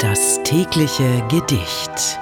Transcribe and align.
Das 0.00 0.40
tägliche 0.44 1.24
Gedicht. 1.28 2.20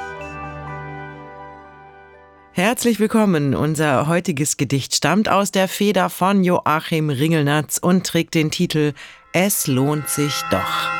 Herzlich 2.52 2.98
willkommen. 2.98 3.54
Unser 3.54 4.06
heutiges 4.06 4.56
Gedicht 4.56 4.94
stammt 4.94 5.28
aus 5.28 5.52
der 5.52 5.68
Feder 5.68 6.08
von 6.08 6.42
Joachim 6.42 7.10
Ringelnatz 7.10 7.76
und 7.76 8.06
trägt 8.06 8.34
den 8.34 8.50
Titel 8.50 8.94
Es 9.34 9.66
lohnt 9.66 10.08
sich 10.08 10.40
doch. 10.50 10.90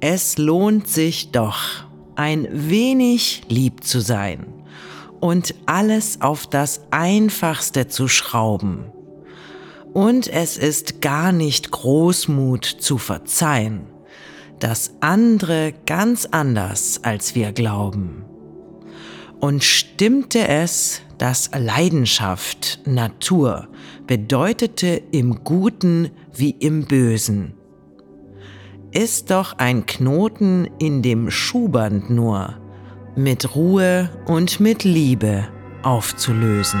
Es 0.00 0.36
lohnt 0.36 0.88
sich 0.88 1.30
doch, 1.32 1.86
ein 2.16 2.48
wenig 2.52 3.44
lieb 3.48 3.82
zu 3.82 4.00
sein 4.00 4.46
und 5.20 5.54
alles 5.64 6.20
auf 6.20 6.46
das 6.46 6.82
Einfachste 6.90 7.88
zu 7.88 8.08
schrauben. 8.08 8.92
Und 9.92 10.28
es 10.28 10.56
ist 10.56 11.00
gar 11.00 11.32
nicht 11.32 11.70
Großmut 11.70 12.64
zu 12.64 12.98
verzeihen, 12.98 13.86
das 14.58 14.92
andere 15.00 15.72
ganz 15.86 16.26
anders 16.30 17.00
als 17.02 17.34
wir 17.34 17.52
glauben. 17.52 18.24
Und 19.40 19.64
stimmte 19.64 20.46
es, 20.46 21.00
dass 21.18 21.50
Leidenschaft 21.56 22.80
Natur 22.86 23.68
bedeutete 24.06 25.02
im 25.12 25.44
Guten 25.44 26.10
wie 26.32 26.50
im 26.50 26.84
Bösen, 26.84 27.54
ist 28.92 29.30
doch 29.30 29.58
ein 29.58 29.86
Knoten 29.86 30.68
in 30.78 31.02
dem 31.02 31.30
Schuhband 31.30 32.10
nur, 32.10 32.54
mit 33.16 33.54
Ruhe 33.54 34.10
und 34.26 34.60
mit 34.60 34.84
Liebe 34.84 35.46
aufzulösen. 35.82 36.80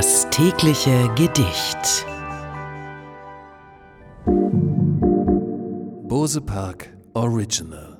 Das 0.00 0.26
tägliche 0.30 1.10
Gedicht. 1.14 2.06
Bose 6.08 6.40
Park 6.40 6.88
Original 7.12 7.99